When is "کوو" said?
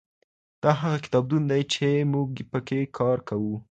3.29-3.53